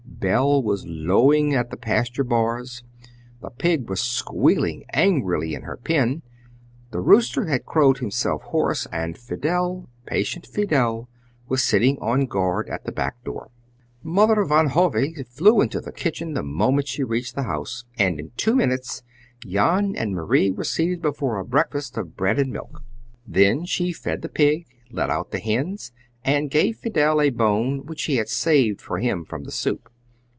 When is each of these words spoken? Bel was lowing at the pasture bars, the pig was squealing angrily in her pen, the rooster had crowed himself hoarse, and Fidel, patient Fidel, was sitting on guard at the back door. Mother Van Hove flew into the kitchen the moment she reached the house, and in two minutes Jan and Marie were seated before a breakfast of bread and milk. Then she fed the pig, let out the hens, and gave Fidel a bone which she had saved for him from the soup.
Bel 0.23 0.61
was 0.61 0.85
lowing 0.85 1.55
at 1.55 1.71
the 1.71 1.77
pasture 1.77 2.23
bars, 2.23 2.83
the 3.41 3.49
pig 3.49 3.89
was 3.89 3.99
squealing 4.01 4.83
angrily 4.93 5.55
in 5.55 5.63
her 5.63 5.77
pen, 5.77 6.21
the 6.91 6.99
rooster 7.01 7.45
had 7.45 7.65
crowed 7.65 7.97
himself 7.97 8.43
hoarse, 8.43 8.85
and 8.91 9.17
Fidel, 9.17 9.89
patient 10.05 10.45
Fidel, 10.45 11.09
was 11.47 11.63
sitting 11.63 11.97
on 12.01 12.27
guard 12.27 12.69
at 12.69 12.83
the 12.85 12.91
back 12.91 13.15
door. 13.23 13.49
Mother 14.03 14.45
Van 14.45 14.67
Hove 14.67 14.93
flew 15.27 15.59
into 15.59 15.81
the 15.81 15.91
kitchen 15.91 16.35
the 16.35 16.43
moment 16.43 16.87
she 16.87 17.03
reached 17.03 17.33
the 17.33 17.41
house, 17.43 17.83
and 17.97 18.19
in 18.19 18.29
two 18.37 18.53
minutes 18.55 19.01
Jan 19.43 19.95
and 19.97 20.13
Marie 20.13 20.51
were 20.51 20.63
seated 20.63 21.01
before 21.01 21.39
a 21.39 21.45
breakfast 21.45 21.97
of 21.97 22.15
bread 22.15 22.37
and 22.37 22.53
milk. 22.53 22.83
Then 23.25 23.65
she 23.65 23.91
fed 23.91 24.21
the 24.21 24.29
pig, 24.29 24.67
let 24.91 25.09
out 25.09 25.31
the 25.31 25.39
hens, 25.39 25.91
and 26.23 26.51
gave 26.51 26.77
Fidel 26.77 27.19
a 27.19 27.31
bone 27.31 27.87
which 27.87 28.01
she 28.01 28.17
had 28.17 28.29
saved 28.29 28.79
for 28.81 28.99
him 28.99 29.25
from 29.25 29.45
the 29.45 29.51
soup. 29.51 29.87